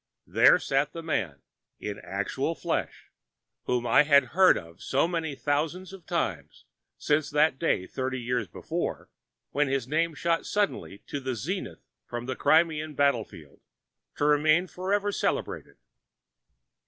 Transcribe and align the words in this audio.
There 0.25 0.57
sat 0.57 0.93
the 0.93 1.03
man, 1.03 1.43
in 1.79 1.99
actual 1.99 2.55
flesh, 2.55 3.11
whom 3.65 3.85
I 3.85 4.01
had 4.01 4.29
heard 4.33 4.57
of 4.57 4.81
so 4.81 5.07
many 5.07 5.35
thousands 5.35 5.93
of 5.93 6.07
times 6.07 6.65
since 6.97 7.29
that 7.29 7.59
day, 7.59 7.85
thirty 7.85 8.19
years 8.19 8.47
before, 8.47 9.11
when 9.51 9.67
his 9.67 9.87
name 9.87 10.15
shot 10.15 10.47
suddenly 10.47 11.03
to 11.05 11.19
the 11.19 11.35
zenith 11.35 11.85
from 12.07 12.27
a 12.27 12.35
Crimean 12.35 12.95
battle 12.95 13.25
field, 13.25 13.59
to 14.15 14.25
remain 14.25 14.65
for 14.65 14.91
ever 14.91 15.11
celebrated. 15.11 15.77